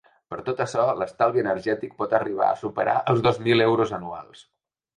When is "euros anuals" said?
3.69-4.47